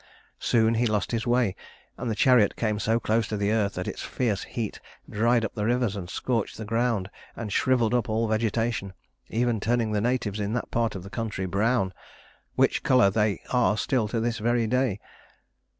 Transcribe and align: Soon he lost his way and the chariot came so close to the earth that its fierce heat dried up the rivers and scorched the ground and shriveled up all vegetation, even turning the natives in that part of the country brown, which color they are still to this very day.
Soon 0.39 0.73
he 0.73 0.87
lost 0.87 1.11
his 1.11 1.27
way 1.27 1.55
and 1.95 2.09
the 2.09 2.15
chariot 2.15 2.55
came 2.55 2.79
so 2.79 2.99
close 2.99 3.27
to 3.27 3.37
the 3.37 3.51
earth 3.51 3.75
that 3.75 3.87
its 3.87 4.01
fierce 4.01 4.41
heat 4.45 4.79
dried 5.07 5.45
up 5.45 5.53
the 5.53 5.63
rivers 5.63 5.95
and 5.95 6.09
scorched 6.09 6.57
the 6.57 6.65
ground 6.65 7.07
and 7.35 7.53
shriveled 7.53 7.93
up 7.93 8.09
all 8.09 8.27
vegetation, 8.27 8.93
even 9.29 9.59
turning 9.59 9.91
the 9.91 10.01
natives 10.01 10.39
in 10.39 10.53
that 10.53 10.71
part 10.71 10.95
of 10.95 11.03
the 11.03 11.11
country 11.11 11.45
brown, 11.45 11.93
which 12.55 12.81
color 12.81 13.11
they 13.11 13.43
are 13.53 13.77
still 13.77 14.07
to 14.07 14.19
this 14.19 14.39
very 14.39 14.65
day. 14.65 14.99